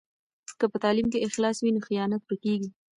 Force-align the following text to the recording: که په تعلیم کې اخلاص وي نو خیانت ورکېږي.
که 0.59 0.65
په 0.71 0.77
تعلیم 0.83 1.07
کې 1.11 1.23
اخلاص 1.27 1.57
وي 1.59 1.71
نو 1.75 1.79
خیانت 1.87 2.21
ورکېږي. 2.23 2.69